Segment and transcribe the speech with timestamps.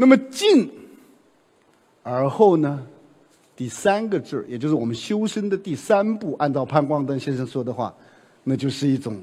[0.00, 0.70] 那么进，
[2.04, 2.86] 而后呢，
[3.56, 7.92] 第三个字，也就是我们修身的第三步，按照潘光灯先生说的话，
[8.44, 9.16] 那就是一种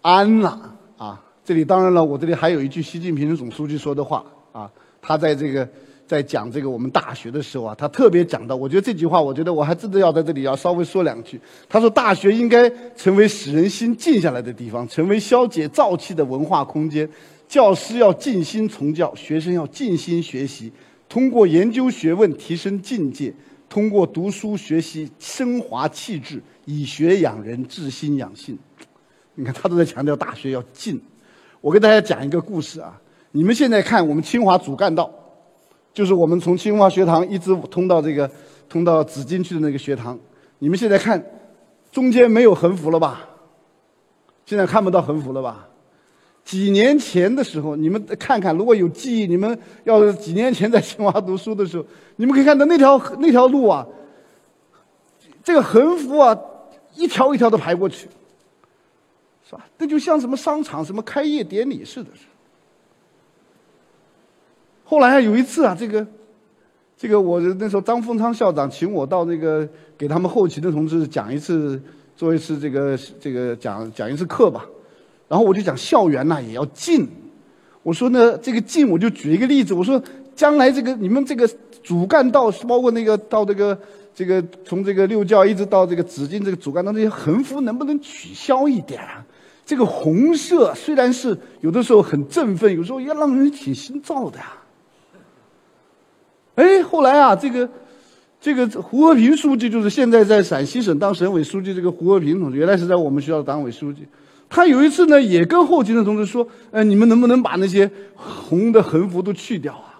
[0.00, 1.22] 安了啊。
[1.44, 4.68] 这里当然了，我这里还有一句习近平总书记说的话啊，
[5.00, 5.68] 他在这个
[6.04, 11.40] 在讲这个我们大学的时候啊，他特别讲到，我觉得这句话，我觉得我还真的要在这里要稍微说两句。
[11.68, 17.08] 他说，大学应该成为使人心静下来的地方，成为消解躁气的文化空间。
[17.52, 20.72] 教师要尽心从教，学生要尽心学习，
[21.06, 23.30] 通过研究学问提升境界，
[23.68, 28.58] 通过读书学习升华气质，以学养人，治心养性。
[29.34, 30.98] 你看，他都在强调大学要静。
[31.60, 32.98] 我给大家讲一个故事啊，
[33.32, 35.12] 你们现在看我们清华主干道，
[35.92, 38.30] 就是我们从清华学堂一直通到这个
[38.66, 40.18] 通到紫金去的那个学堂，
[40.58, 41.22] 你们现在看，
[41.90, 43.28] 中间没有横幅了吧？
[44.46, 45.68] 现在看不到横幅了吧？
[46.44, 51.84] 几年前的时候，你们看看，如果有记忆，你们要是几年前在清华读书的时候，
[52.16, 53.86] 你们可以看到那条那条路啊，
[55.42, 56.36] 这个横幅啊，
[56.96, 58.08] 一条一条的排过去，
[59.48, 59.64] 是吧？
[59.78, 62.10] 那就像什么商场什么开业典礼似的。
[64.84, 66.06] 后来有一次啊，这个
[66.98, 71.80] 这个我那时候张丰昌校长请我到那个给他们后勤的同志讲一次，
[72.14, 74.66] 做一次这个这个讲讲一次课吧。
[75.32, 77.08] 然后我就讲校园呐也要近，
[77.82, 79.98] 我说呢这个近我就举一个例子，我说
[80.36, 81.48] 将来这个你们这个
[81.82, 83.78] 主干道包括那个到这个
[84.14, 89.24] 这个从这个六教一直到这个紫金这个主干道这些横幅能不能取消一点啊？
[89.64, 94.52] 这个红色虽然是有的时候很振奋，有时候也让人挺心燥的呀。
[96.56, 97.66] 哎，后来啊这个
[98.38, 104.06] 这个胡和平书记就是现在在陕西省当省委书记这个胡和平同志，原来是在我们学校的党委书记。
[104.54, 109.98] 他有一次呢，也跟后勤的同志说：“呃，你们能不能把那些红的横幅都去掉啊？”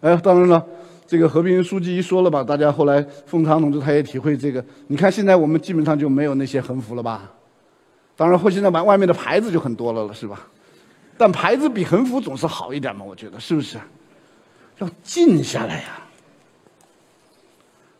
[0.00, 0.64] 哎，当然了，
[1.06, 4.64] 这个和平书记一说了吧，大家后来凤昌同志他也体会这个。
[4.86, 7.30] 你看现在我们基本上就没有那些横幅了吧？
[8.16, 10.48] 当然后现在把外面的牌子就很多了了，是吧？
[11.18, 13.76] 但牌子比横幅总是好一点嘛，我觉得是不是？
[14.78, 16.00] 要静下来呀，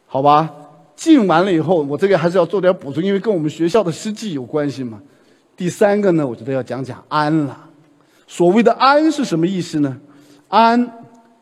[0.06, 0.50] 好吧？
[0.96, 4.98] 静完了以后，我这个还是要做点补充，因为跟我们学校的实际有关系嘛。
[5.58, 7.68] 第三个呢，我觉得要讲讲安了。
[8.28, 10.00] 所谓的安是什么意思呢？
[10.46, 10.88] 安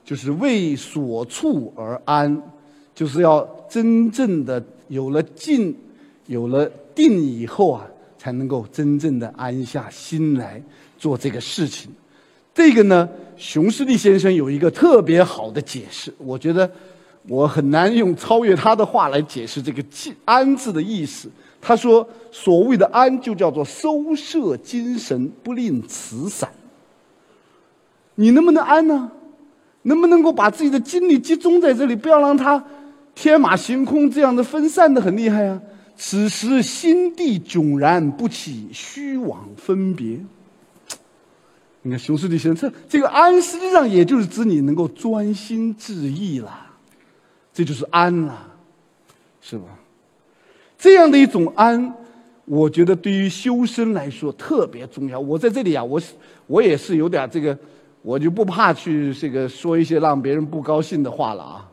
[0.02, 2.42] 就是为所处而安，
[2.94, 5.76] 就是要真正的有了静，
[6.28, 10.62] 有了定以后啊，才能够真正的安下心来
[10.96, 11.90] 做这个事情。
[12.54, 13.06] 这个呢，
[13.36, 16.70] 熊十力先生有一个特别好的解释，我觉得
[17.28, 21.28] 我很难用超越他的话来解释这个“静”“安”字的意思。
[21.68, 26.48] 他说：“所谓的安，就叫做收摄精神，不令辞散。
[28.14, 29.10] 你能不能安呢？
[29.82, 32.64] 能不能够把自己的精力集中在这里，不要让它
[33.16, 35.60] 天马行空，这样的分散的很厉害啊！
[35.96, 40.20] 此时心地迥然，不起虚妄分别。
[41.82, 46.68] 你看，熊十力先生，这这个安，实际上也就是指你能够专心致意了，
[47.52, 48.52] 这就是安了，
[49.40, 49.64] 是吧？”
[50.86, 51.92] 这样的一种安，
[52.44, 55.18] 我觉得对于修身来说特别重要。
[55.18, 56.00] 我在这里啊，我
[56.46, 57.58] 我也是有点这个，
[58.02, 61.68] 我就不怕去这个说一些让别人不高兴的话了啊。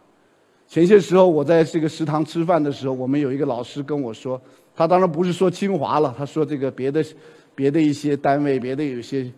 [0.68, 4.42] 前些时候我在这个食堂吃饭的时候，我们有一个老师跟我说，
[4.76, 7.06] 他当然不是说清华了，他说这个别的
[7.54, 9.32] 别的一些单位，别的有些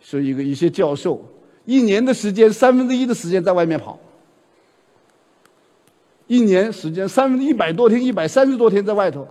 [0.00, 1.22] 说一个一些教授，
[1.66, 4.00] 一年的时间三分之一的时间在外面跑。
[6.28, 9.26] 一年时间，三分之一百多天，一百三十多天在外头，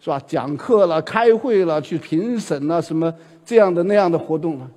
[0.00, 0.18] 是吧？
[0.26, 3.12] 讲课了，开会了，去评审了，什么
[3.44, 4.70] 这样的那样的活动了。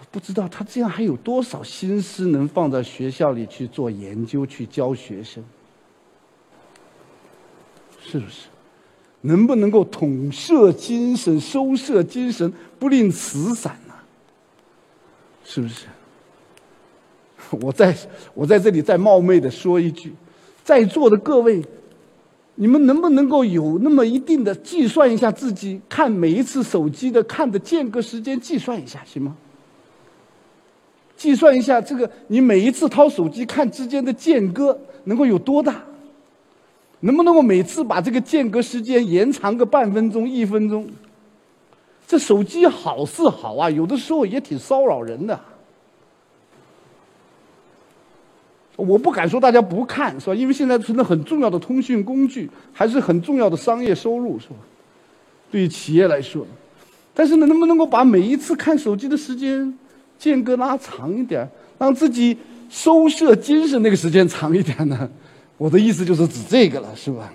[0.00, 5.44] 我不知道他这样还有多少心思能放在学校里去做研究，去教学生，
[8.02, 8.48] 是不是？
[9.20, 13.92] 能不能够统摄精神，收摄精神，不令辞散呢？
[15.44, 15.84] 是不是？
[17.60, 17.96] 我在
[18.32, 20.12] 我在这里再冒昧的说一句，
[20.62, 21.60] 在座的各位，
[22.54, 29.36] 你们能不能够有那么一定的计算一下自己看每一次手机的看的间隔时间，计算一下行吗？
[31.16, 35.82] 计算一下这个你每一次掏手机看之间的间隔能够有多大？
[37.00, 40.86] 能不能够每次把这个间隔时间延长个半分钟、一分钟？
[42.06, 45.40] 这手机好是好啊，有的时候也挺骚扰人的。
[48.80, 50.34] 我不敢说大家不看，是吧？
[50.34, 54.56] 因为现在成了很重要的通讯工具，还是很重要的商业收入，是吧？
[55.50, 56.46] 对于企业来说，
[57.12, 59.76] 但是呢，能不能够把每一次看手机的时间
[60.18, 61.48] 间隔拉长一点，
[61.78, 62.36] 让自己
[62.68, 65.10] 收摄精神那个时间长一点呢？
[65.58, 67.32] 我的意思就是指这个了，是吧？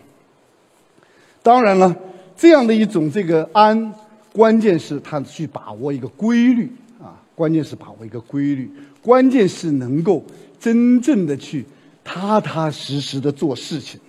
[1.44, 1.96] 当然了，
[2.36, 3.94] 这样的一种这个安，
[4.34, 8.72] 关键是他去把握一个规律啊，关键是把握一个规律，
[9.02, 10.24] 关键是能够
[10.66, 11.64] 真正的去
[12.04, 14.00] 踏踏实实的做事情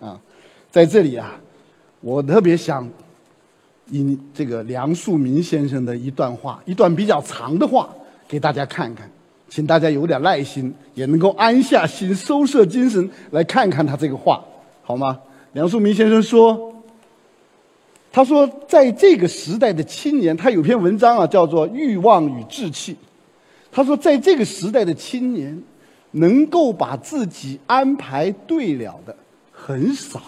[0.00, 0.20] 啊。
[0.68, 1.40] 在这里啊，
[2.00, 2.88] 我特别想
[3.92, 7.88] 引这个梁漱溟先生的一段话，一段比较长的话，
[8.26, 9.08] 给大家看看，
[9.48, 14.44] 请大家有点耐心，也能够安下心、收摄精神来看看他这个话，
[14.82, 15.16] 好吗？
[15.52, 16.74] 梁漱溟先生说。
[18.12, 22.92] 他说，在这个时代的青年，他有篇文章啊，叫做《欲望与志气》。
[23.70, 25.62] 他说，在这个时代的青年，
[26.12, 29.16] 能够把自己安排对了的
[29.52, 30.20] 很少。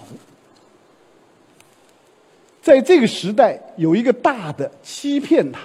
[2.61, 5.63] 在这个时代，有一个大的欺骗他，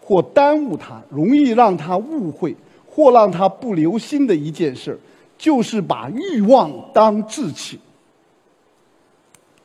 [0.00, 2.54] 或耽误他，容易让他误会，
[2.86, 4.96] 或让他不留心的一件事
[5.36, 7.80] 就是把欲望当志气，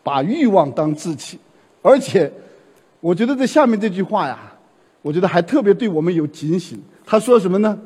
[0.01, 1.37] 把欲望当志气。
[1.83, 2.31] 而且，
[2.99, 4.51] 我觉得这下面这句话呀，
[5.03, 6.81] 我觉得还特别对我们有警醒。
[7.05, 7.77] 他说什么呢？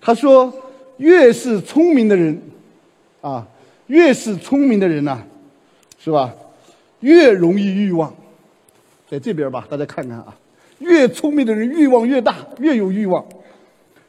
[0.00, 0.50] 他说，
[1.00, 2.38] 越是聪明的人，
[3.22, 3.48] 啊，
[3.86, 5.22] 越是聪明的人呐，
[5.98, 6.34] 是吧？
[7.00, 8.14] 越容易欲望。
[9.08, 10.36] 在这边吧，大家看看啊，
[10.78, 13.24] 越聪明的人欲望越大，越有欲望，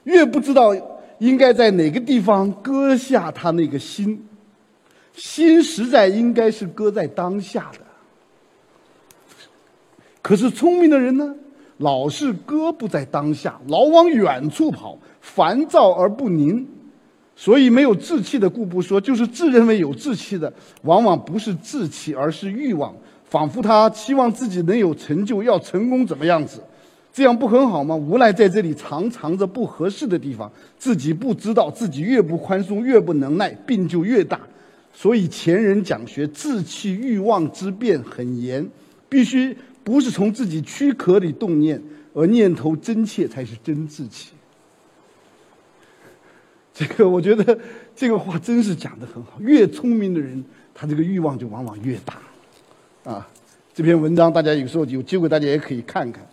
[0.03, 0.75] 越不知道
[1.19, 4.27] 应该在哪个地方搁下他那个心。
[5.13, 7.79] 心实在应该是搁在当下的。
[10.21, 11.33] 可是聪明的人呢，
[11.77, 16.67] 老是搁不在当下，老往远处跑，烦躁而不宁，
[17.35, 20.51] 所以没有志气的故不说，就是自认为有志气的，
[20.83, 22.95] 往往不是志气，而是欲望，
[23.25, 26.61] 仿佛他期望自己能有成就，要成功怎么样子，
[27.11, 27.95] 这样不很好吗？
[27.95, 34.39] 无赖在这里常藏着不合适的地方，自己不知道，自己越不宽松，越不能耐，病就越大。
[34.93, 38.69] 所以前人讲学，志气欲望之变很严，
[39.09, 39.57] 必须。
[39.83, 41.81] 不是从自己躯壳里动念，
[42.13, 44.29] 而念头真切才是真志气。
[46.81, 47.55] 这个我觉得
[47.95, 49.33] 这个话真是讲的很好。
[49.39, 50.43] 越聪明的人，
[50.73, 52.15] 他这个欲望就往往越大。
[53.03, 53.27] 啊，
[53.71, 56.27] 这篇文章大家有时候有机会大家也可以看看。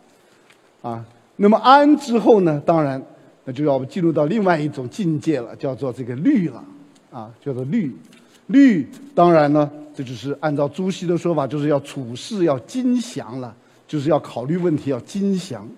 [0.81, 1.05] 啊，
[1.37, 3.03] 那么安之后呢，当然
[3.45, 6.65] 那就要进入到另外一种境界了，叫做这个虑了。
[7.11, 7.95] 啊，叫做虑，
[8.47, 9.71] 虑当然呢。
[9.95, 13.53] 这就是按照朱熹的说法，就是要处事要精详了，
[13.89, 15.69] 就是要考虑问题要精详，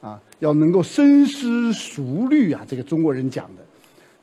[0.00, 2.64] 啊，要能够深思熟虑啊。
[2.68, 3.63] 这个中国人讲的，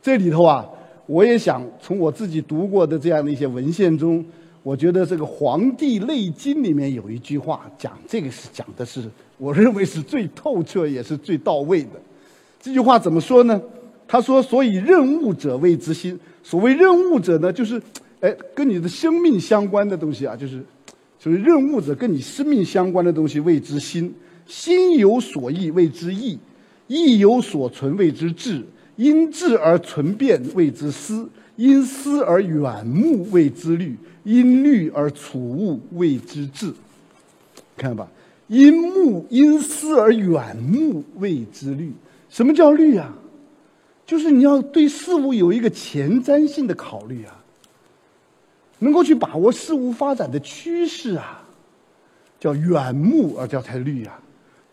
[0.01, 0.67] 这里头啊，
[1.05, 4.23] 我也想从我自己读过的这样的一些文献中，
[4.63, 9.03] 我觉得这个《黄帝内经》里面有一句话讲这个是讲的是，
[9.37, 12.01] 我认为是最透彻也是最到位的。
[12.59, 13.61] 这句话怎么说呢？
[14.07, 16.19] 他说：“所以任务者谓之心。
[16.43, 17.81] 所谓任务者呢，就是。”
[18.21, 20.63] 哎，跟你的生命相关的东西啊，就是，
[21.17, 24.13] 就是任务者跟你生命相关的东西谓之心，
[24.45, 26.37] 心有所意谓之意，
[26.85, 28.63] 意有所存谓之志，
[29.01, 36.71] 因志而存变谓之思，因思而远目谓之虑，因虑而处物谓之智。
[37.75, 38.07] 看吧，
[38.45, 41.91] 因目因思而远目谓之虑。
[42.29, 43.11] 什么叫虑啊？
[44.05, 47.43] 就是你要对事物有一个前瞻性的考虑啊。
[48.77, 51.41] 能够去把握事物发展的趋势啊，
[52.39, 54.21] 叫远目而叫才虑啊，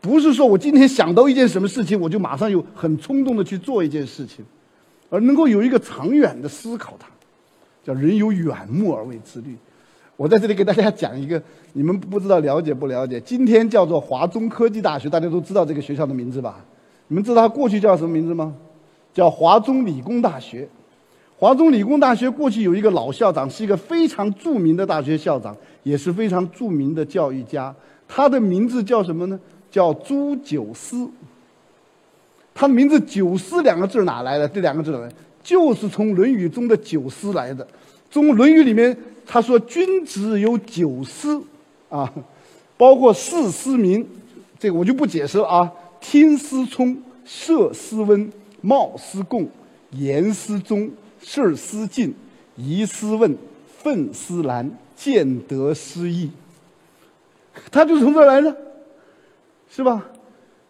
[0.00, 4.44] 不是说我今天想到一件什么事情，我就马上有很冲动的去做一件事情，
[5.10, 7.08] 而能够有一个长远的思考，它
[7.84, 9.56] 叫人有远目而为之虑。
[10.16, 11.40] 我在这里给大家讲一个，
[11.72, 13.20] 你们不知道了解不了解？
[13.20, 16.64] 今天叫做华中科技大学，大家都知道这个学校的名字吧？
[17.06, 18.54] 你们知道它过去叫什么名字吗？
[19.14, 20.68] 叫华中理工大学。
[21.36, 27.74] 华中理工大学过去有一个老校长，是一个非常著名的大学校长，也是非常著名的教育家。
[28.08, 29.38] 他的名字叫什么呢？
[29.70, 31.08] 叫朱九思。
[32.54, 34.48] 他的名字“九思”两个字哪来的？
[34.48, 35.08] 这两个字来，
[35.42, 37.66] 就是从《论语》中的“九思”来的。
[38.10, 38.96] 中《论语》里面
[39.26, 41.40] 他说：“君子有九思，
[41.88, 42.12] 啊，
[42.76, 44.04] 包括四思明，
[44.58, 45.72] 这个我就不解释了啊。
[46.00, 49.48] 听思聪，设思温，貌思共，
[49.90, 52.14] 言思忠。”事思进，
[52.54, 53.36] 疑思问，
[53.82, 56.30] 愤思难，见得思义。
[57.72, 58.56] 他就从这儿来的，
[59.70, 60.04] 是吧？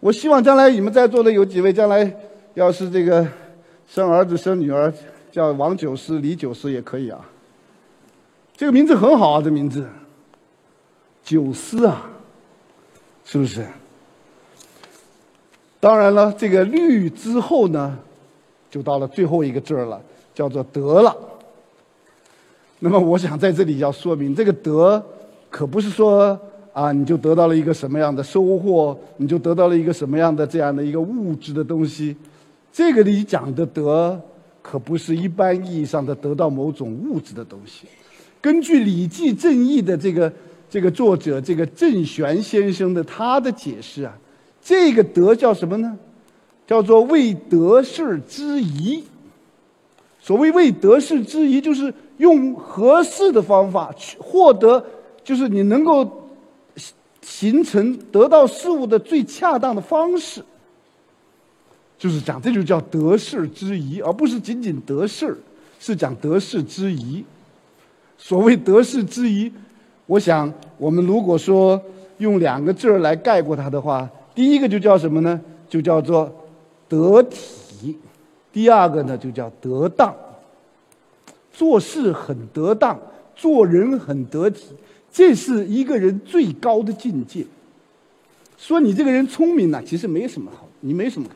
[0.01, 2.15] 我希望将来你们在座的有几位，将来
[2.55, 3.27] 要是这个
[3.89, 4.93] 生儿子生女儿，
[5.33, 7.19] 叫王九思、李九思也可以啊。
[8.57, 9.89] 这个名字很好啊，这名字，
[11.25, 12.09] 九思啊，
[13.25, 13.67] 是不是？
[15.81, 17.99] 当然了，这个律之后呢，
[18.71, 20.01] 就到了最后一个字了，
[20.35, 21.17] 叫做德了。
[22.79, 25.05] 那么我想在这里要说明，这个德
[25.51, 26.39] 可不是说
[26.73, 32.17] 啊你就得到了一个什么样的收获，你就得到了一个什么样的这样的一个物质的东西。
[32.73, 34.21] 这个里讲的得，
[34.63, 37.87] 可不是一般意义上的得到某种物质的东西。
[38.41, 40.33] 根据《礼记正义》的这个
[40.71, 44.17] 这个作者这个郑玄先生的他的解释啊。
[44.61, 45.97] 这个德叫什么呢？
[46.67, 49.03] 叫做为得事之宜。
[50.21, 54.85] 所谓为得事之宜，就是用合适的方法去获得，
[55.25, 56.05] 就是你能够
[57.29, 60.43] 形成得到事物的最恰当的方式。
[61.99, 65.37] 就是讲，这就叫得势之宜，而不是仅仅得势
[65.79, 67.23] 是讲得势之宜。
[68.17, 69.53] 所谓得势之宜，
[70.07, 71.81] 我想我们如果说
[72.17, 74.09] 用两个字来概括它的话。
[74.35, 75.41] 第一个就叫什么呢？
[75.69, 76.33] 就叫做
[76.89, 77.99] 得体。
[78.53, 80.15] 第二个呢，就叫得当。
[81.53, 82.99] 做事很得当，
[83.35, 84.67] 做人很得体，
[85.11, 87.45] 这是一个人最高的境界。
[88.57, 91.35] 说你这个人聪明呢，其实没什么好，你没什么可。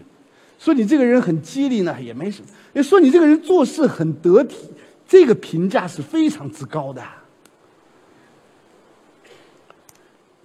[0.58, 2.82] 说你这个人很机灵呢，也没什么。
[2.82, 4.56] 说你这个人做事很得体，
[5.06, 7.02] 这个评价是非常之高的。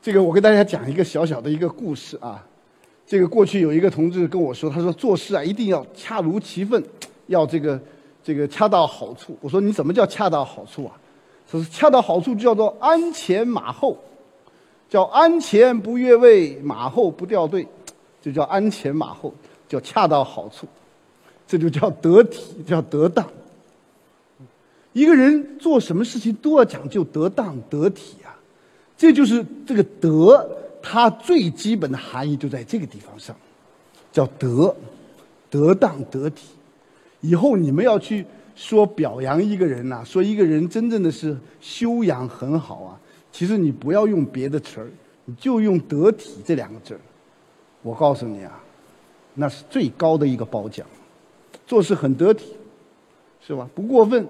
[0.02, 2.44] 这个我给大家讲一个小小的一个故事啊，
[3.06, 6.82] 这个过去有一个同志跟我说，他说做事啊一定要恰如其分，
[7.26, 7.80] 要这个
[8.24, 9.38] 这个恰到好处。
[9.42, 10.94] 我说你怎么叫恰到好处啊？
[11.50, 13.98] 他说恰到好处就叫做鞍前马后，
[14.90, 17.66] 叫鞍前不越位，马后不掉队，
[18.22, 19.34] 就叫鞍前马后，
[19.68, 20.68] 叫恰到好处，
[21.48, 23.26] 这就叫得体，叫得当。
[24.94, 28.36] 一个人做什么事情都要讲究得当得体啊。
[28.98, 30.50] 这就是这个德，
[30.82, 33.36] 它最基本的含义就在这个地方上，
[34.12, 34.76] 叫德，
[35.50, 36.48] 得当得体。
[37.22, 38.26] 以后你们要去
[38.58, 43.00] 说表扬一个人呐，说一个人真正的是修养很好啊，
[43.32, 44.90] 其实你不要用别的词儿，
[45.26, 47.00] 你就用得体这两个字。
[47.84, 48.60] 我告诉你啊，
[49.36, 50.86] 那是最高的一个褒奖，
[51.68, 52.56] 做事很得体，
[53.40, 53.70] 是吧？
[53.76, 54.28] 不过分，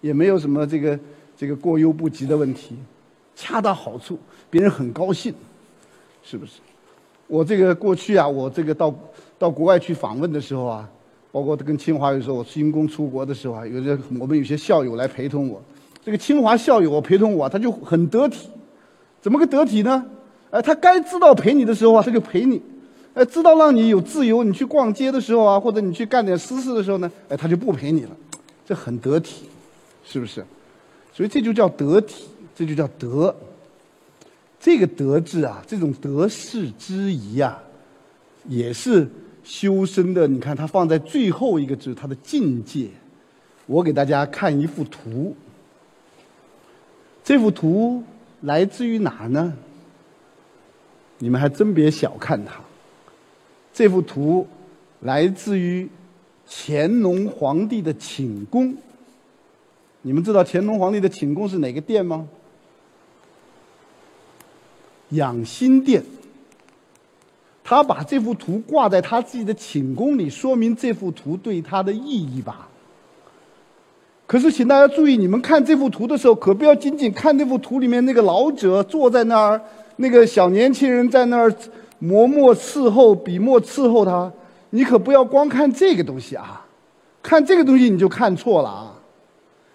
[0.00, 0.98] 也没有什么这个
[1.36, 2.76] 这个过犹不及的问题。
[3.36, 4.18] 恰到好处，
[4.50, 5.32] 别人很高兴，
[6.24, 6.54] 是不是？
[7.28, 8.92] 我这个过去啊，我这个到
[9.38, 10.90] 到国外去访问的时候啊，
[11.30, 15.62] 包括跟清华有时候我因公出国的时候啊，有些我们有些校友来陪同我。
[16.04, 18.48] 这个清华校友陪同我，他就很得体，
[19.20, 20.04] 怎么个得体呢？
[20.50, 22.58] 哎，他该知道陪你的时候啊，他就陪你；
[23.14, 28.10] 哎，知道让你有自由，你去逛街的时候啊，或者你去干点私事的时候呢，哎，他就不陪你了。
[28.66, 29.44] 这很得体，
[30.04, 30.44] 是不是？
[31.12, 32.24] 所以这就叫得体。
[32.56, 33.32] 这就叫德，
[34.58, 37.56] 这个德字啊，这种得势之仪啊，
[38.48, 39.08] 也是
[39.48, 40.28] 修身的。
[40.28, 42.90] 你看，它放在最后一个字，它的境界。
[43.64, 45.34] 我给大家看一幅图，
[47.24, 48.04] 这幅图
[48.42, 49.54] 来自于哪呢？
[51.18, 52.60] 你们还真别小看它，
[53.72, 54.46] 这幅图
[55.00, 55.88] 来自于
[56.46, 58.76] 乾隆皇帝的寝宫。
[60.02, 62.28] 你们知道乾隆皇帝的寝宫是哪个殿吗？
[65.10, 66.04] 养心殿，
[67.68, 72.66] 他把这幅图挂在他自己的寝宫里，说明这幅图对他的意义吧。
[74.26, 79.60] 可是，请大家注意，你们看这幅图的时候，可不要仅仅看这幅图里面那个老者坐在那儿，
[79.96, 81.54] 那个小年轻人在那儿
[81.98, 84.32] 磨墨伺候，笔墨伺候他。
[84.70, 86.64] 你可不要光看这个东西啊，
[87.22, 88.94] 看这个东西你就看错了啊。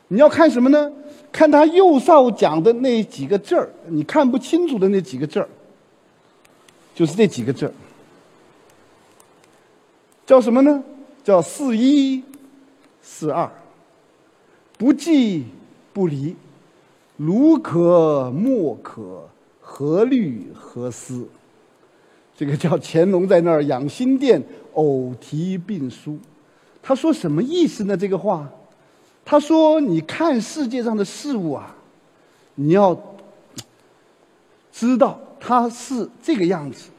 [0.08, 0.92] 你要看什么呢？
[1.32, 5.48] 看他右上讲的那几个字儿，你看不清楚的那几个字儿，
[6.96, 7.72] 就是这几个字儿，
[10.26, 10.84] 叫什么呢？
[11.24, 12.24] 叫四一
[13.02, 13.50] 四二，
[14.78, 15.46] 不即
[15.94, 16.36] 不离，
[17.18, 19.28] 如可莫可，
[19.62, 21.28] 何虑何思？
[22.36, 24.42] 这个叫乾隆在那儿养心殿
[24.74, 26.18] 偶题病书，
[26.82, 27.96] 他说什么意思呢？
[27.96, 28.50] 这个话。
[29.26, 31.74] 他说：“你看世界上的事物啊，
[32.56, 33.02] 你要
[34.70, 36.90] 知道它是这个样子，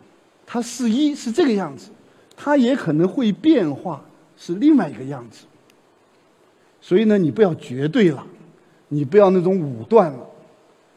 [0.46, 1.90] 它是一是这个样子，
[2.36, 4.02] 它也可能会变化，
[4.36, 5.46] 是另外一个样子。
[6.80, 8.24] 所以呢，你不要绝对了，
[8.88, 10.18] 你不要那种武断了，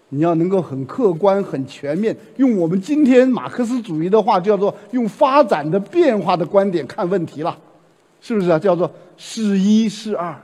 [0.10, 2.16] 你要能够很客观、很全面。
[2.36, 7.58] 用我们今天马克思主义的话，叫做用发展的变化的观点看问题了，
[8.20, 8.60] 是不是啊？
[8.60, 10.36] 叫做是一是二。”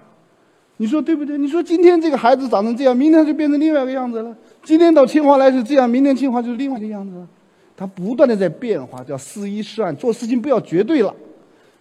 [0.78, 1.38] 你说对不对？
[1.38, 4.36] 你说今天这个孩子长成这样，明天就变成另外一个样子了。
[4.64, 7.28] 今天到清华来是这样，明天清华就是另外一个样子了。
[7.76, 11.14] 它不断的在变化，叫思一思二，做事情不要绝对了。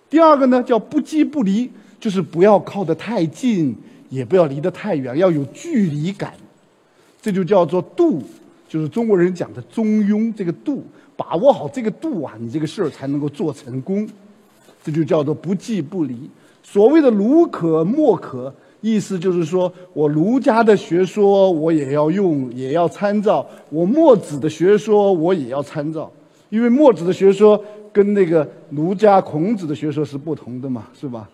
[0.09, 1.71] 第二个呢，叫不羁不离，
[2.01, 3.77] 就是不要靠得太近，
[4.09, 6.35] 也不要离得太远，要有距离感。
[7.21, 8.23] 这就叫做度，
[8.69, 10.33] 就是中国人讲的中庸。
[10.35, 10.83] 这个度，
[11.17, 14.09] 把握好这个度啊，你这个事儿才能够做成功。
[14.83, 16.29] 这就叫做不羁不离。
[16.63, 26.13] 所谓的儒可莫可，意思就是说我儒家的学说我也要用，也要参照；我墨子的学说我也要参照，
[26.51, 27.59] 因为墨子的学说。
[27.95, 31.29] 跟那个儒家孔子的学说是不同的嘛，是吧？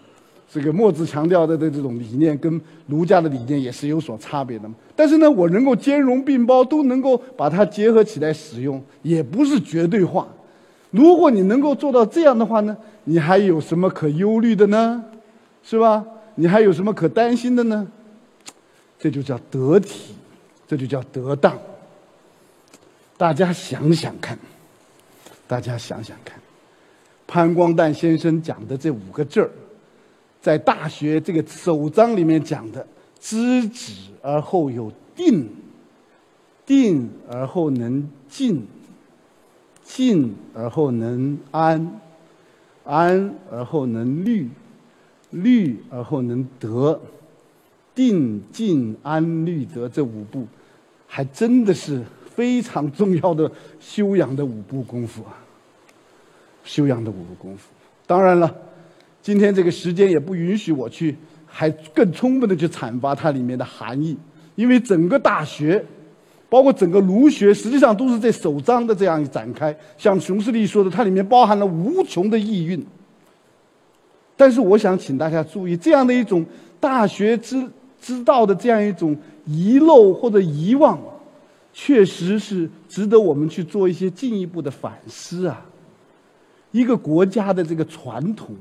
[0.53, 4.75] 这个墨子强调的的这种理念，跟儒家的理念也是有所差别的嘛。
[4.97, 10.27] 但是呢，我能够兼容并包，都能够把它结合起来使用，也不是绝对化。
[10.91, 15.05] 如果你能够做到这样的话呢，你还有什么可忧虑的呢？
[15.63, 16.05] 是吧？
[16.41, 17.85] 你还有什么可担心的呢？
[18.97, 20.15] 这就叫得体，
[20.69, 21.59] 这就叫得当。
[23.17, 24.39] 大家想想看，
[25.49, 26.39] 大家想想看。
[27.27, 29.51] 潘光旦先生讲的这五个字儿，
[30.41, 32.87] 在《大学》这个首章里面讲的
[33.19, 35.49] “知止而后有定，
[36.65, 38.65] 定而后能静，
[39.83, 42.01] 静而后能安，
[42.85, 44.49] 安而后能虑，
[45.31, 47.01] 虑而后能得，
[47.95, 50.47] 定静安虑得”这五步，
[51.07, 52.03] 还真的是
[52.35, 55.37] 非常重要的修养的五步功夫啊。
[56.65, 57.69] 修养的五步功夫，
[58.07, 58.55] 当然了，
[59.23, 61.17] 今天这个时间也不允许我去
[61.47, 64.15] 还更充分的去阐发它里面的含义，
[64.55, 65.83] 因为整个大学，
[66.51, 69.75] 包括整个儒学，实际上都是在首章的这样展开。
[69.97, 72.87] 像熊十力说的，它里面包含了无穷的意蕴。
[74.39, 76.47] 但是我想请大家注意，这样的一种
[76.79, 77.69] 大学之
[78.01, 79.15] 之道的这样一种
[79.45, 80.99] 遗漏或者遗忘，
[81.73, 85.67] 确实是值得我们去做一些进一步的反思啊。
[86.71, 88.55] 一个国家的这个传统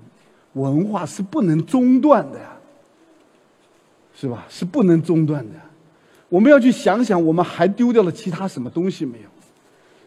[0.53, 2.57] 文化是不能中断的呀，
[4.19, 4.47] 是吧？
[4.49, 5.53] 是不能中断的。
[6.29, 9.29] 我们要去想想，我们还丢掉了其他什么东西没有？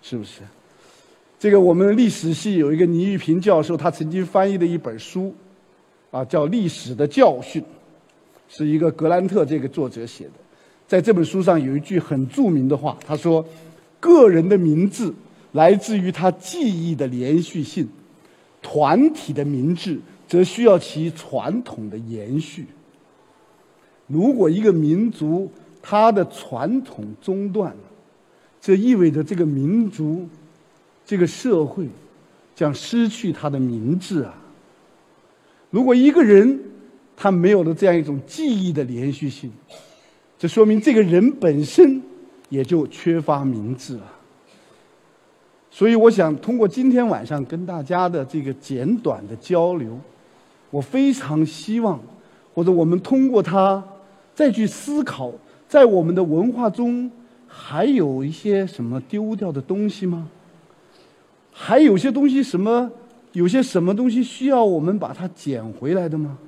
[0.03, 0.41] 是不是？
[1.39, 5.35] 这个我们历史系有一个倪玉平教授，他曾经翻译的一本书，
[6.11, 7.63] 啊，叫《历史的教训》，
[8.49, 10.33] 是一个格兰特这个作者写的。
[10.87, 13.45] 在这本书上有一句很著名的话，他说
[14.01, 15.15] ：“个人的名字。”
[15.53, 17.89] 来自于他记忆的连续性，
[18.63, 22.67] 团体的名字则需要其传统的延续。
[24.07, 25.51] 如果一个民族
[25.83, 27.83] 它的传统中断了，
[28.61, 30.29] 这意味着这个民族、
[31.05, 31.89] 这个社会
[32.55, 34.40] 将失去它的名字啊。
[35.71, 36.61] 如果一个人
[37.17, 39.51] 他没有了这样一种记忆的连续性，
[40.39, 42.03] 这说明这个人本身
[42.49, 44.13] 也就缺乏明智了。
[45.71, 49.97] 所以，我想通过今天晚上跟大家的这个简短的交流，
[50.71, 52.01] 我非常希望，
[52.53, 53.83] 或者我们通过它
[54.35, 55.33] 再去思考，
[55.69, 57.09] 在我们的文化中
[57.47, 60.29] 还有一些什么丢掉的东西吗？
[61.53, 62.91] 还有些东西什么？
[63.33, 66.39] 有些什么东西需要我们把它捡回来的吗？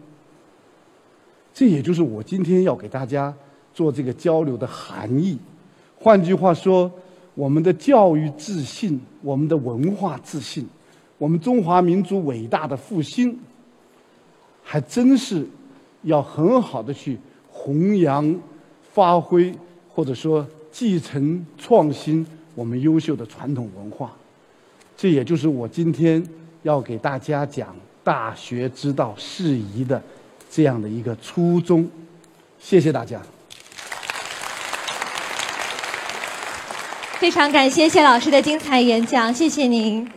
[1.54, 3.34] 这也就是我今天要给大家
[3.74, 5.38] 做这个交流的含义。
[5.98, 6.90] 换句话说。
[7.34, 10.68] 我们的教育自信，我们的文化自信，
[11.16, 13.34] 我们中华民族伟大的复兴，
[14.62, 15.48] 还真是
[16.02, 17.18] 要很好的去
[17.50, 18.38] 弘扬、
[18.82, 19.50] 发挥，
[19.88, 24.14] 或者说继承、创新我们优秀的传统文化。
[24.94, 26.22] 这也就是我今天
[26.62, 30.00] 要给大家讲大学之道事宜的
[30.50, 31.88] 这样的一个初衷。
[32.58, 33.20] 谢谢大家。
[37.18, 40.10] 非常感谢谢老师的精彩演讲，谢谢您。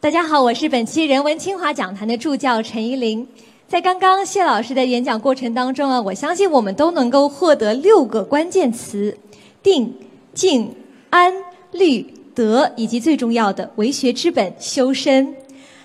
[0.00, 3.28] 大家好，我是本期人文清华讲坛的助教陈依林。
[3.68, 9.16] 在刚刚谢老师的演讲过程当中啊，我相信我们都能够获得六个关键词：
[9.62, 9.94] 定、
[10.34, 10.74] 静、
[11.10, 11.32] 安、
[11.72, 15.34] 虑、德，以及最重要的为学之本——修身。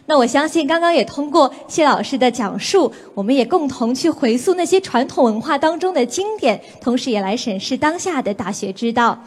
[0.05, 9.17] 那我相信，刚刚也通过谢老师的讲述，我们也共同去回溯那些传统文化当中的经典，同时也来审视当下的大学之道。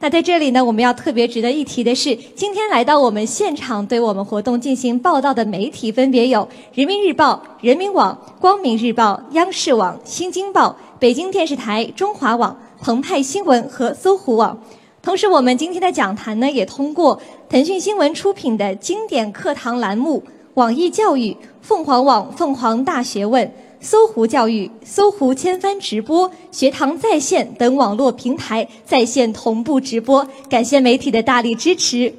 [0.00, 14.56] 那在这里呢，我们要特别值得一提的是，今天来到我们现场对我们活动进行报道的媒体分别有人民日报、人民网、光明日报、央视网、新京报、北京电视台、中华网、澎湃新闻和搜狐网。
[15.08, 17.18] 同时，我们今天的讲坛呢，也通过
[17.48, 23.42] 腾讯新闻出品的经典课堂栏目、网易教育、凤凰网《凤凰大学问》、
[23.80, 30.28] 搜狐教育、搜狐千帆直播、学堂在线等网络平台在线同步直播。
[30.50, 32.12] 感谢媒体的大力支持。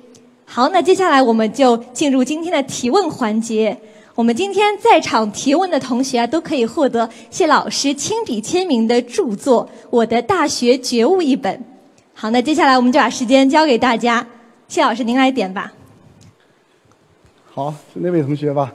[0.45, 3.77] 好，那接下来我们就进入今天的提问环节。
[4.15, 11.68] 我们今天在场提问的同学啊，都可以获得谢老师亲笔签名的著作《我的大学觉悟》一本。
[12.21, 14.27] 好，那接下来我们就把时间交给大家，
[14.67, 15.71] 谢老师您来点吧。
[17.53, 18.73] 好，是那位同学吧？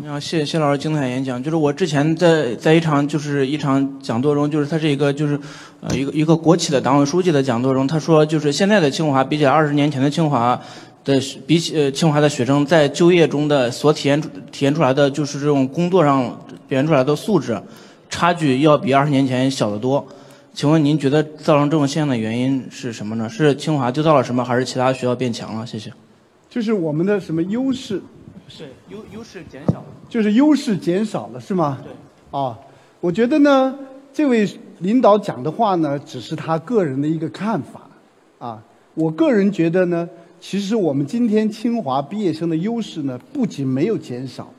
[0.00, 1.42] 你好，谢谢谢老师精彩演讲。
[1.42, 5.36] 就是我之前在在一场就是一场讲座中，就是他是一个就是
[5.80, 10.56] 呃一个一个国企的党委书记的讲座中，他说就是现在的清华比起二十年前的清华
[11.02, 14.20] 的比起呃清华的学生在就业中的所体验
[14.52, 16.22] 体验出来的就是这种工作上
[16.68, 17.60] 表现出来的素质
[18.08, 20.06] 差距要比二十年前小得多。
[20.54, 23.28] 请问您觉得造成这种现象的原因是什么呢？
[23.28, 25.64] 是清华丢掉了什么，还是其他学校变强了？
[25.64, 25.92] 谢谢。
[26.50, 28.02] 就是我们的什么优势？
[28.48, 29.86] 是优优势减少了。
[30.08, 31.78] 就是优势减少了，是吗？
[31.84, 31.92] 对。
[32.40, 32.58] 啊，
[33.00, 33.78] 我觉得呢，
[34.12, 34.48] 这位
[34.80, 37.82] 领导讲的话呢，只是他个人的一个看法。
[38.38, 38.62] 啊，
[38.94, 40.08] 我个人觉得呢，
[40.40, 44.52] 其实我们今天清华毕业生的优势呢，不仅没有减少，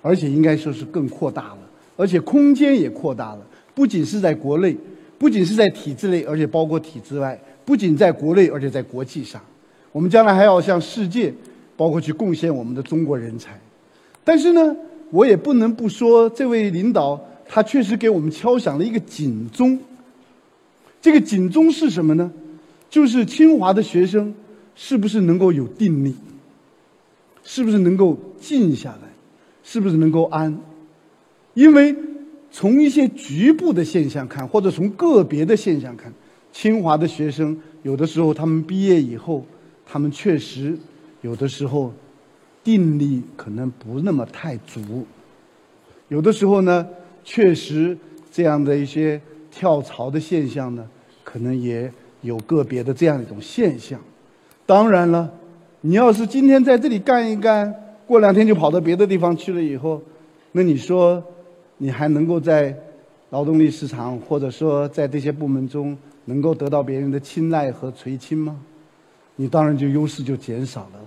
[0.00, 1.58] 而且应该说是更扩大了，
[1.96, 3.46] 而且空间也扩大了。
[3.74, 4.76] 不仅是在国内，
[5.18, 9.40] 不仅是在体制内，而且包括体制外，不仅在国内，而且在国际上，
[9.92, 11.32] 我们将来还要向世界。
[11.74, 13.58] 包括去贡献我们的中国人才，
[14.22, 14.76] 但是呢，
[15.10, 19.80] 我也不能不说，这位领导他确实给我们敲响了一个警钟。
[21.00, 22.30] 这个警钟是什么呢？
[22.90, 24.32] 就是清华的学生
[24.76, 26.14] 是不是能够有定力，
[27.42, 29.08] 是不是能够静下来，
[29.64, 30.56] 是不是能够安？
[31.54, 31.94] 因为
[32.50, 36.12] 从一些局部的现象看，或者从个别的现象看，
[36.52, 39.44] 清华的学生有的时候他们毕业以后，
[39.86, 40.78] 他们确实。
[41.24, 41.92] 有的时候，
[42.64, 44.82] 定力可能不那么太足；
[46.08, 46.84] 有的时候呢，
[47.22, 47.96] 确实
[48.28, 50.84] 这样的一些跳槽的现象呢，
[51.22, 51.88] 可能也
[52.22, 54.00] 有个别的这样一种现象。
[54.66, 55.32] 当然了，
[55.82, 57.72] 你要是今天在这里干一干，
[58.04, 60.02] 过两天就跑到别的地方去了以后，
[60.50, 61.22] 那你说
[61.78, 62.76] 你还能够在
[63.30, 68.56] 劳动力市场或者说在这些部门中能够得到别人的青睐和垂青吗？
[69.36, 71.00] 你当然就优势就减少了，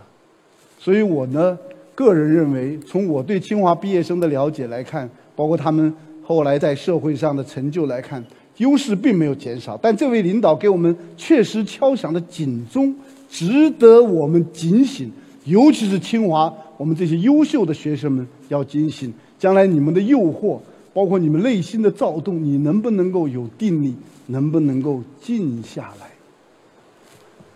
[0.79, 1.57] 所以我呢，
[1.93, 8.21] 个人认为，从我对清华毕业生的了解来看，包括他们后来在社会上的成就来看，
[8.57, 9.77] 优势并没有减少。
[9.77, 12.93] 但这位领导给我们确实敲响了警钟，
[13.29, 15.11] 值得我们警醒。
[15.45, 19.13] 尤其是清华，我们这些优秀的学生们要警醒，
[19.45, 20.59] 将来你们的诱惑，
[20.91, 26.07] 包括你们内心的躁动，你能不能够有定力，能不能够静下来？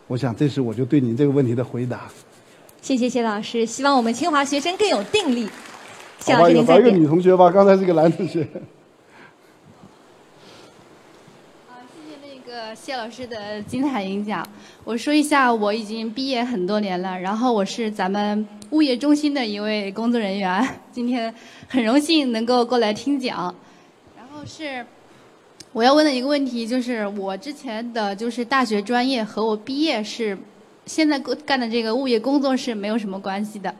[0.06, 2.02] 我想，这是我就对你这个问题的回答。
[2.80, 5.50] 谢谢谢老师，希望我们清华学生更有定力。
[6.20, 8.48] 谢老师，您再一个女同学吧，刚才是个男同学。
[11.68, 14.46] 好，谢谢那呃谢老师的精彩演讲。
[14.84, 21.34] 我说一下，我已经毕业很多年了，然后我是咱们物业中心的一位工作人员，今天
[21.70, 23.56] 很荣幸能够过来听讲。
[24.18, 24.86] 然后是。
[25.72, 30.38] 我要问的一个问题就是，我之前的就是大学专业和我毕业是
[30.86, 33.74] 现在干的这个物业工作是没有什么关系的。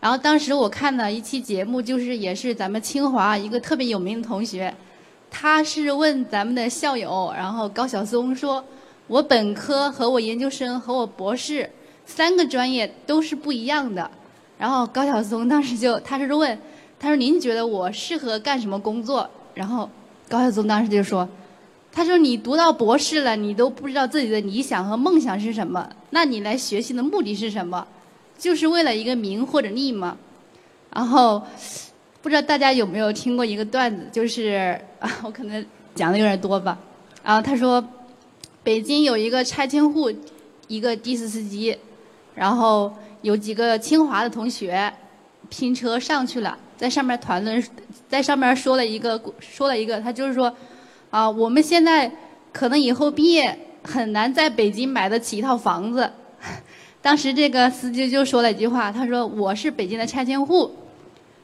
[0.00, 4.72] 然后当时我看了一期节目，就是也是咱们清华一个特别有名的同学，
[5.32, 8.62] 他是问咱们的校友，然后高晓松说
[9.08, 11.68] ：“我本科和我研究生和我博士
[12.06, 14.08] 三个专业都是不一样的。”
[14.58, 16.56] 然后高晓松当时就他是问，
[17.00, 19.88] 他说：“您觉得我适合干什么工作？”然后。
[20.28, 21.28] 高晓松当时就说
[21.92, 27.86] ：“他说你读到博士了，你都不知道自己的理想和梦想是什么，那你来学习的目的是什么？
[28.38, 30.16] 就是为了一个名或者利吗？”
[30.94, 31.42] 然后
[32.22, 36.78] 不知道大家有没有听过一个段子，就是啊， 我可能讲的有点多吧。
[37.24, 37.84] 然后他说，
[38.62, 40.10] 北京有一个拆迁户，
[40.68, 41.76] 一个的士司机，
[42.34, 44.92] 然后有几个清华的同学
[45.50, 47.62] 拼车上去了，在上面谈论。
[48.08, 50.54] 在上面说了一个，说了一个，他就是说，
[51.10, 52.10] 啊，我们现在
[52.52, 56.12] 可能以后毕业很难在北京买得起一套房子。
[57.00, 60.70] 当时这个司机就说了一句话，他说：“我是北京的拆迁户，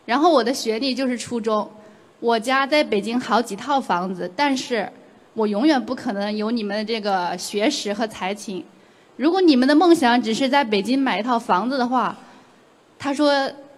[0.09, 1.71] 然后我的学历就是初中，
[2.19, 4.91] 我家在北京好几套房子，但是
[5.35, 8.65] 我永远不可能有你们的这个学识和才情。
[9.17, 12.17] 如果你们的梦想只是在北京买一套房子的话，
[12.99, 13.31] 他说。”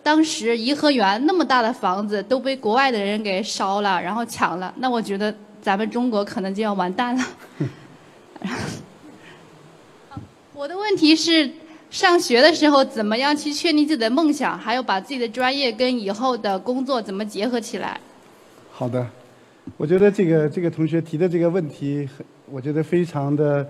[0.02, 7.22] 当时颐和园那么大的房子都被国外的人给烧了，然后抢了，那我觉得咱们中国可能就要完蛋了。
[10.54, 11.50] 我的问题是，
[11.90, 18.00] 上学的时候怎么样去确定自己的梦想，还有把自己的专业跟以后的工作怎么结合起来？
[18.70, 19.04] 好的，
[19.76, 23.68] 我觉得这个这个同学提的这个问题，很我觉得非常的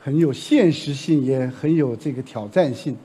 [0.00, 2.96] 很有现实性，也很有这个挑战性。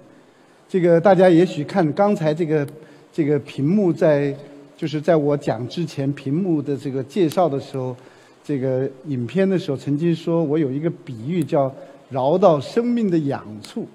[0.70, 2.68] 这个大家也许看刚才这个
[3.12, 4.36] 这个屏幕在，
[4.78, 7.96] 就是在我讲之前屏幕的这个介绍的时候，
[8.44, 11.74] 这个影片的时候曾经说我有一个比喻叫
[12.10, 13.88] 饶到生命的痒处。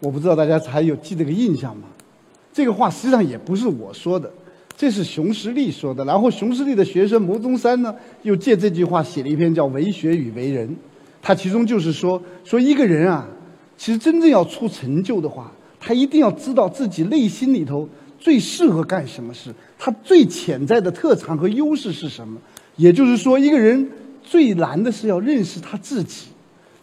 [0.00, 1.84] 我不知道大家还有记这个印象吗？
[2.52, 4.30] 这个话实际上也不是我说的，
[4.76, 6.04] 这是熊十力说的。
[6.04, 10.68] 然后熊十力的学生牟宗三呢，又借这句话写了一篇叫《为学与为人》，
[11.20, 13.26] 他其中就是说，说一个人啊，
[13.76, 22.40] 其实真正要出成就的话，他一定要知道自己内心里头最适合干什么事，他最潜在的特长和优势是什么。
[22.76, 23.90] 也就是说，一个人
[24.22, 26.28] 最难的是要认识他自己。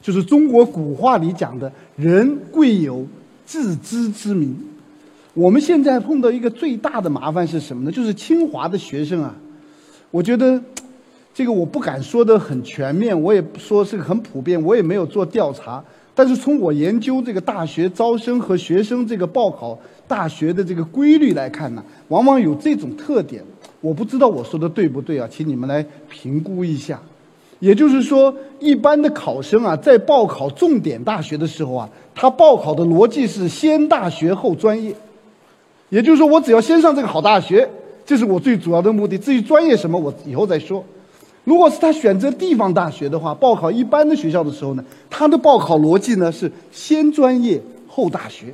[0.04, 3.08] 就是中国古话里讲的“人贵有
[3.46, 4.54] 自知之明”。
[5.34, 7.92] 我们现在碰到一个最大的麻烦是什么呢？
[7.92, 9.34] 就是清华的学生啊，
[10.12, 10.62] 我觉得
[11.34, 15.82] 这个我不敢说的很全面，我也不说是很普遍，我也没有做调查。
[16.14, 23.42] 但是从我研究这个大学招生和学生这个报考大学的这个规律来看呢，往往有这种特点。
[23.82, 25.28] 我不知道我说的对不对啊？
[25.32, 27.02] 请你们来评估一下。
[27.64, 34.94] 也就是说，一般的考生啊，在报考重点大学的时候啊，他报考的逻辑是先大学后专业。
[35.88, 37.70] 也就是说，我只要先上这个好大学，
[38.06, 39.18] 这是我最主要的目的。
[39.18, 40.84] 至于专业什么，我以后再说。
[41.46, 48.48] 如果是他选择地方大学的话，报考一般的学校的时候呢，他的报考逻辑呢是先专业后大学。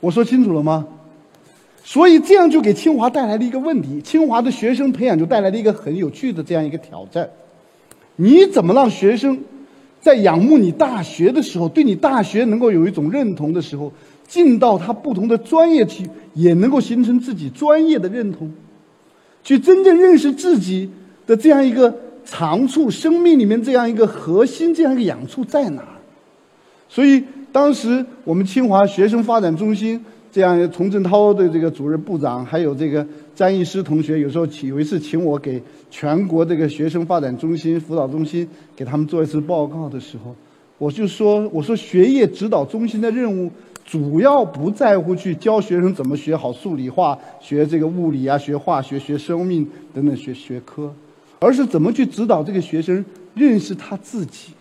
[0.00, 0.86] 我说清楚了吗？
[1.84, 7.28] 所以这样就给清华带来了一个问题：清华的学生培养就带来了一个很有趣的这样一个挑战。
[8.16, 9.38] 你怎么让学生
[10.00, 13.92] 在仰慕你大学的时候，对你大学能够有一种认同的时候，
[14.26, 18.50] 进到他不同的专业去，也能够形成自己专业的认同，
[19.42, 20.90] 去真正认识自己
[21.26, 21.94] 的这样一个
[22.24, 25.98] 长处，生命里面这样一个核心，这样一个痒处在哪儿？
[26.88, 30.04] 所以当时我们清华学生发展中心。
[30.32, 33.04] 这样，丛振涛的这个主任部长，还有这个
[33.40, 40.36] 张艺师同学，有时候请有一次请我给全国这个学生发展中心、辅导中心给他们做一次报告的时候，
[40.76, 43.50] 我就说：“我说学业指导中心的任务，
[43.82, 50.92] 主要不在乎去教学生怎么学好数理化、学这个物理啊、学化学、学生命等等学学科，
[51.38, 54.52] 而是怎么去指导这个学生认识他自己，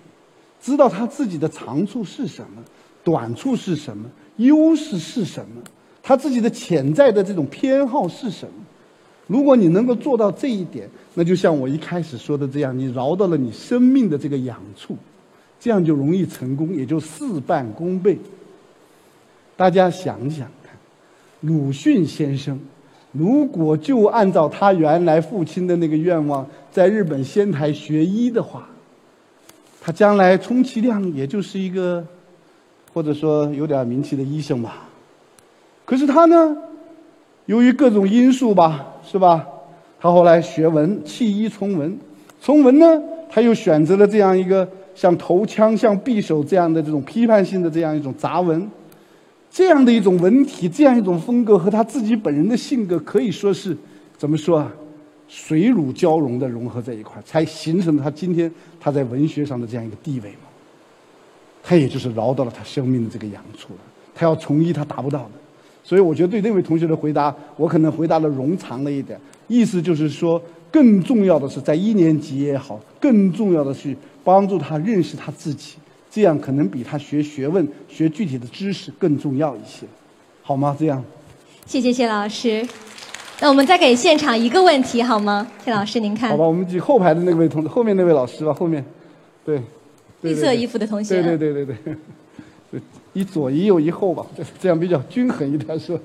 [0.62, 2.64] 知道他自己的长处是什么，
[3.04, 5.62] 短处是什么。”优势是什么？
[6.02, 8.54] 他自己的潜在的这种偏好是什么？
[9.30, 14.98] 如果你能够做到这一点，那就像我一开始说的这样，你饶到了你生命的这个痒处，
[15.60, 18.18] 这样就容易成功，也就事半功倍。
[19.56, 20.74] 大家想想看，
[21.42, 22.60] 鲁迅先生
[23.12, 28.68] 如果就按照他原来父亲的那个愿望，在日本仙台学医的话，
[29.80, 32.06] 他将来充其量也就是一个。
[32.92, 34.90] 或者说有点名气的医生吧，
[35.86, 36.58] 可是他呢，
[37.46, 39.48] 由于各种因素吧，是吧？
[40.00, 41.98] 他后来学文，弃医从文，
[42.40, 48.70] 从文呢，他又选择了这样一个像头枪、像匕首这样的这种批判性的这样一种杂文，
[49.50, 53.76] 这样的一种文体，这样一种风格和他自己本人的性格可以说是
[54.16, 54.72] 怎么说啊？
[55.28, 60.48] 水乳交融的融合在一块，才形成了他今天他在文学上的这样一个地位嘛。
[61.64, 63.80] 他也就是饶到了他生命的这个阳处了，
[64.16, 65.32] 他要从医他达不到的，
[65.90, 70.40] 所以我觉得对那位同学的回答，我可能回答的冗长了一点，意思就是说，
[70.72, 75.78] 更重要的是在一年级也好，更重要的是帮助他认识他自己，
[76.12, 79.88] 这样可能比他学学问、学具体的知识更重要一些，
[80.44, 80.78] 好吗？
[80.80, 81.04] 这样，
[81.66, 82.64] 谢谢谢老师，
[83.42, 85.48] 那我们再给现场一个问题好吗？
[85.66, 88.86] 谢老师您看，好吧，我们举后排的那位同后面那位老师吧，后面，
[89.44, 89.60] 对。
[90.22, 91.96] 绿色衣服的同学，对对对对对，
[93.14, 96.02] 一左一右一后吧，这这样比较均衡一点是吧？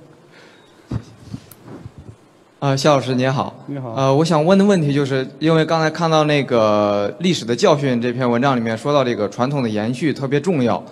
[2.61, 3.93] 啊，夏老师您好，你好。
[3.93, 10.83] 呃，我想问的问题就是，因为刚才看到那个历史的教训这篇文章里面说到这个传统的延续特别重要，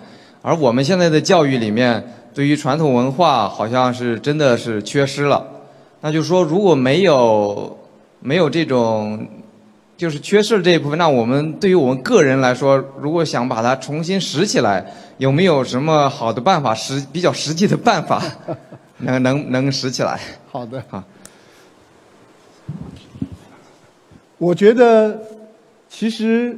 [0.41, 5.43] 而我们现在的教育里面对于传统文化好像是真的是缺失了，
[6.01, 7.77] 那就是说如果没有
[8.19, 9.27] 没有这种。
[9.95, 14.85] 就是缺失了这一部分，那我们对于我们个人来说，如果想把它重新拾起来，
[15.17, 16.73] 有没有什么好的办法？
[16.73, 18.21] 实比较实际的办法，
[18.99, 20.19] 能能能拾起来？
[20.51, 21.03] 好的，好。
[24.37, 25.21] 我觉得
[25.87, 26.57] 其实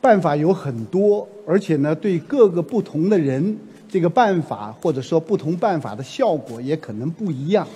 [0.00, 3.56] 办法有很多，而且呢，对各个不同的人，
[3.88, 7.66] 这个办法或者说不同办法的效果也可能不一样。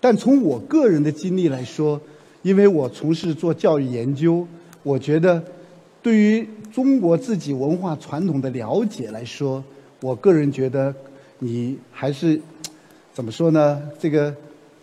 [0.00, 2.00] 但从我个人的经历来说，
[2.42, 4.46] 因为我从事做教育研究，
[4.82, 5.42] 我觉得
[6.02, 9.62] 对于中国自己文化传统的了解来说，
[10.00, 10.94] 我个人觉得
[11.38, 12.40] 你还是
[13.12, 13.82] 怎么说呢？
[13.98, 14.34] 这个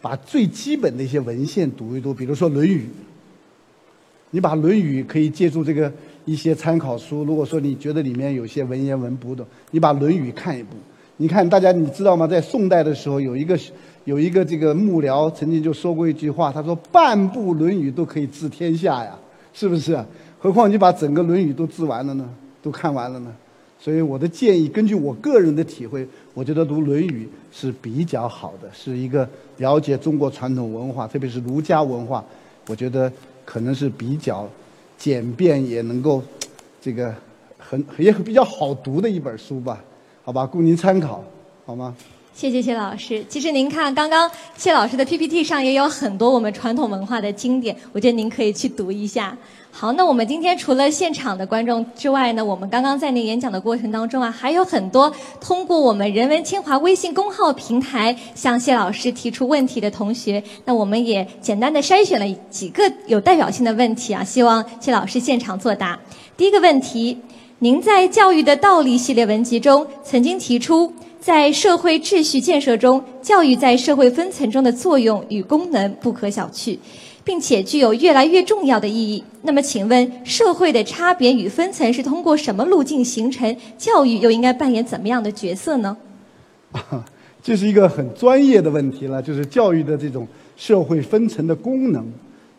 [0.01, 2.81] 把最基本的一些文献读一读，比如说《论语》，
[4.29, 5.91] 你把《论语》可以借助这个
[6.25, 7.23] 一些参考书。
[7.23, 10.75] 如果说你觉得里面有些文言文不懂，你把《论语》看一部。
[11.19, 12.27] 你看，大家你知道吗？
[12.27, 13.57] 在宋代的时候，有一个
[14.07, 19.13] 有一个这个幕僚曾经就说过一句话，他说：“半部《论语》都可以治天下呀，
[19.51, 20.01] 是不是？
[20.39, 22.25] 何况你把整个《论语》都治完了呢，
[22.61, 23.35] 都看完了呢？”
[23.77, 32.23] 所以我的建议，根据我个人的体会，我觉得读《论语》是比较好的，是一个了解中国传统文化，特别是儒家文化，
[32.69, 33.11] 我觉得
[33.43, 34.47] 可能是比较
[34.97, 36.23] 简便，也能够
[36.79, 37.13] 这个
[37.57, 39.83] 很也比较好读的一本书吧。
[40.23, 41.21] 好吧，供您参考，
[41.65, 41.93] 好吗？
[42.37, 43.25] 谢谢谢老师。
[43.27, 49.35] 其实您看，刚刚谢老师的 PPT 上也有很多我们传统文化的经典，我觉得您可以去读一下。
[49.71, 65.97] 好，那我们今天除了现场的观众之外呢，我们刚刚在您演讲的过程当中啊，还有很多通过我们人文清华微信公号平台向谢老师提出问题的同学，那我们也简单的筛选了几个有代表性的问题啊，希望谢老师现场作答。
[66.37, 67.17] 第一个问题。
[67.59, 76.77] 您在《教育的道理》系列文集中曾经提出，在社会秩序建设中，教育在社会分层中的作用与功能不可小觑，
[77.23, 79.23] 并且具有越来越重要的意义。
[79.41, 83.57] 那么，请问社会的差别与分层是通过什么路径形成？
[83.75, 85.97] 教育又应该扮演怎么样的角色呢？
[87.41, 92.05] 这是一个很专业的问题了，就是教育的这种社会分层的功能。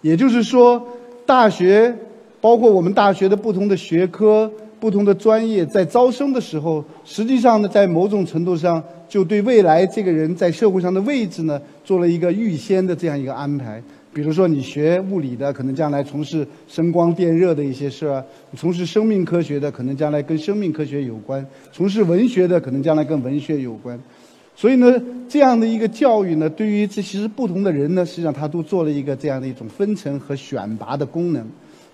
[0.02, 0.84] 也就是说，
[1.24, 1.96] 大学
[2.40, 4.50] 包括我们大学的不同的学科。
[4.80, 13.82] 不同的专业在招生的时候，实际上呢，在某种程度上就对未来这个人在社会上的位置呢，做了一个预先的这样一个安排。
[14.10, 18.20] 比如说，你学物理的，可能将来从事声光电热的一些事儿；
[18.56, 21.40] 从事生命科学的，可能将来跟生命科学有关；
[21.72, 24.00] 从事文学的，可能将来跟文学有关。
[24.56, 31.46] 所以呢，这样的一个教育呢，对于这其实不同的人呢，实际上他都做了一个这样的一种分层和选拔的功能。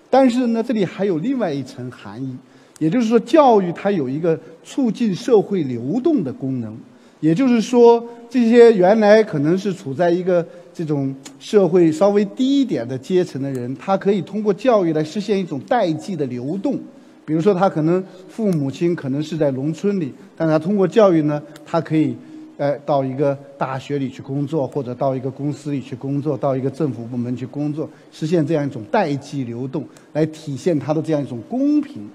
[0.09, 2.35] 但是呢，这里还有另外一层含义。
[2.79, 6.77] 也就是说，教育它有一个促进社会流动的功能。
[7.21, 16.77] 也就是说，这些原来可能是处在一个这种社会稍微低一点的阶层的人，他可以通过教育来实现一种代际的流动。
[17.25, 22.15] 比如说，他可能父母亲可能是在农村里，但他通过教育呢，他可以，
[22.57, 29.83] 呃，到一个大学里去工作，或者到一个公司里去工作，到一个政府部门去工作，实现这样一种代际流动，
[30.13, 32.07] 来体现他的这样一种公平。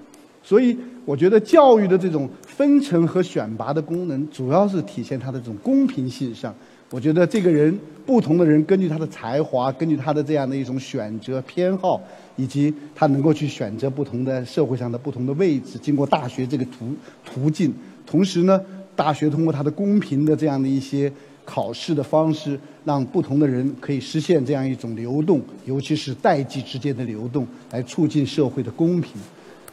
[0.43, 6.53] 所以，我觉得教育的这种分层和选拔的功能，主要是体现它的这种公平性上。
[6.89, 12.01] 我觉得这个人，不同的人根据他的才华，根据他的这样的一种选择偏好，
[12.35, 17.73] 以及他能够去选择不同的社会上的不同的位置，经过大学这个途途径。
[18.05, 18.59] 同时呢，
[18.93, 21.09] 大学通过它的公平的这样的一些
[21.45, 29.13] 考试的方式，让不同的人可以实现这样一种流动，尤其是代际之间的流动，来促进社会的公平。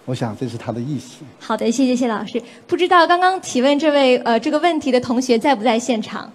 [0.08, 1.16] 我想这是他的意思。
[1.38, 2.42] 好的，谢谢谢老师。
[2.66, 6.32] 不知道刚刚提问这位呃这个问题的同学在不在现场？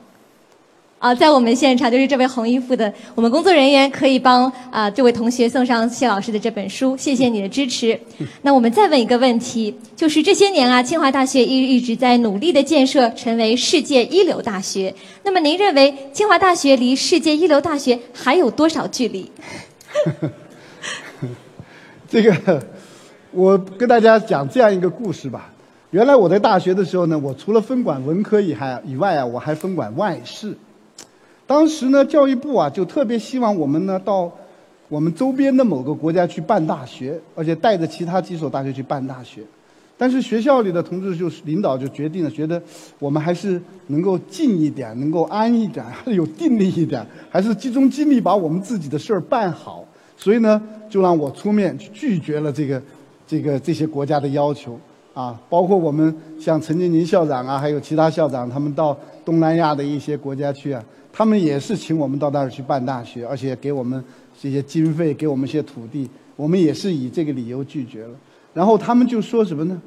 [0.99, 6.95] 啊，在我们现场，就是这位红衣服的，我们工作人员可以帮啊这位同学送上谢老师的这本书。
[6.95, 7.99] 谢谢你的支持。
[8.43, 14.93] 那我们再问一个问题，就是这些年啊，清华大学一一直在努力的建设成为世界一流大学。
[15.23, 19.31] 那么您认为清华大学离世界一流大学还有多少距离？
[22.07, 22.63] 这个。
[23.35, 25.51] 我跟大家讲这样一个故事吧。
[25.89, 30.55] 原来我在大学的时候呢，我除了分管文科以还以外啊，我还分管外事。
[31.47, 34.31] 当时呢，教育部啊就特别希望我们呢到
[34.87, 39.41] 我们周边的某个国家去办大学，而且带着其他几所大学去办大学。
[39.97, 42.61] 但是学校里的同志就是领导就决定了，觉得
[42.99, 49.83] 我们还是能够近一点，能够安一点，还是有定力一点，还是集中精力把我们自己的事儿办好。
[50.17, 52.79] 所以呢，就让我出面去拒绝了这个。
[53.27, 54.79] 这个这些国家的要求
[55.13, 64.03] 啊，包括我们像陈建宁校长啊，还有其他校长，他们到东南亚的一些国家去啊，他们也是请我们到那儿去办大学，而且给我们
[64.39, 68.15] 这些经费，给我们一些土地，我们也是以这个理由拒绝了。
[68.53, 69.81] 然后他们就说什么呢？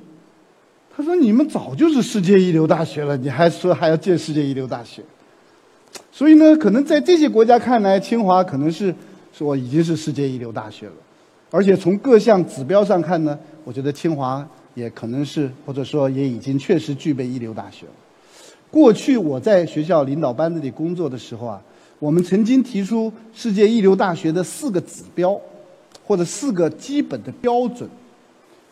[0.97, 5.03] 他说：“你们早就是世界一流大学了，你还说还要建世界一流大学？”
[6.11, 8.95] 所以呢，可能在这些国家看来，清华可能是
[9.30, 10.93] 说已经是世界一流大学了。
[11.51, 17.92] 而且从各项指标上看呢，我觉得清华也可能是，或者说也已经确实具备一流大学了。
[18.70, 21.62] 过去我在学校领导班子里工作的时候啊，
[21.99, 25.40] 我们曾经提出世界一流大学的四个指标，
[26.05, 27.88] 或者四个基本的标准。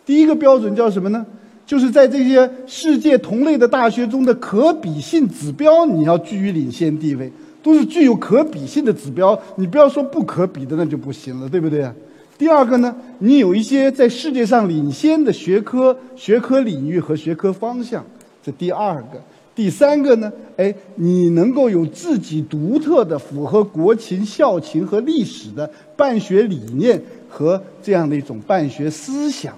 [0.04, 1.24] 第一个标准叫什么呢？
[1.64, 9.40] 就是在这些世界同类的大学中的可比性指标，你要居于领先地位，都是具有可比性的指标。
[9.56, 11.88] 你不要说不可比的，那就不行了，对不对？
[12.36, 18.04] 第二个呢，你有一些在世界上领先的学科、学科领域和学科方向，
[18.42, 19.20] 这第二个。
[19.54, 29.56] 第三个呢，哎，你能够有自己独特的、符合国情、校情和历史的办学理念和这样的一种办学思想。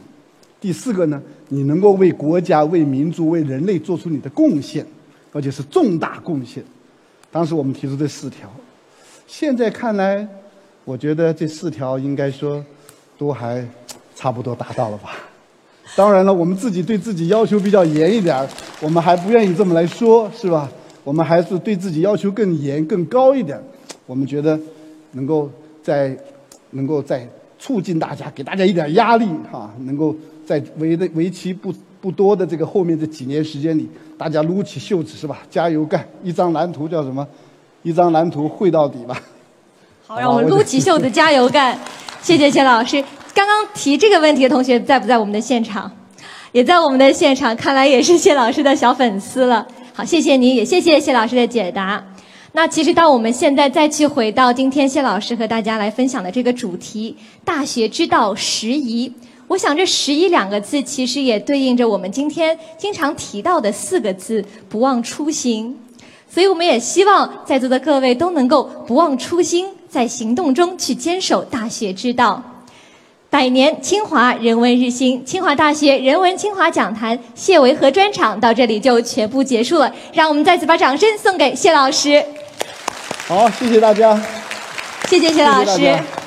[0.60, 4.84] 第四个呢，你能够为国家、为民族、为人类做出你的贡献，
[5.32, 6.62] 而且是重大贡献。
[7.32, 8.50] 当时我们提出这四条，
[9.26, 10.28] 现在看来，
[10.86, 12.64] 我觉得这四条应该说
[13.18, 13.66] 都还
[14.14, 15.14] 差不多达到了吧。
[15.96, 18.48] 当然了，我们自己对自己要求比较严一点，
[18.80, 20.70] 我们还不愿意这么来说，是吧？
[21.02, 23.60] 我们还是对自己要求更严、更高一点。
[24.06, 24.56] 我们觉得
[25.10, 25.50] 能够
[25.82, 26.16] 在
[26.70, 27.28] 能够在
[27.58, 30.14] 促进大家，给大家一点压力哈，能够
[30.46, 35.38] 在为的为期不不多的这个后面这几年时间里，大家撸起袖子是吧？
[35.50, 36.06] 加油干！
[36.22, 37.26] 一张蓝图叫什么？
[37.82, 39.20] 一张蓝图绘到底吧。
[40.08, 41.76] 好，让我们撸起袖子加油干！
[42.22, 43.02] 谢谢谢老师。
[43.34, 45.90] 刚刚提这个问题的同学在不在我们的现场？
[46.52, 49.66] 也在我们的现场，看来也是谢老师的小粉丝了。
[49.92, 52.00] 好，谢谢你，也谢谢谢老师的解答。
[52.52, 59.12] 那其实，到我们现在再去回到今天谢老师和大家来分享的这个主题“大学之道，十宜”，
[59.48, 65.76] 我想这“十宜”两个字，其实也对应着我们今天经常提到的四个字“不忘初心”。
[66.30, 72.42] 所以，我们也希望在座的各位都能够不忘初心，在行动中去坚守大学之道。
[73.28, 79.92] 百年清华人文日新，清华大学人文清华讲坛谢维和专场到这里就全部结束了。
[80.12, 82.24] 让我们再次把掌声送给谢老师。
[83.26, 84.18] 好，谢谢大家。
[85.08, 86.25] 谢谢谢老谢谢大师家。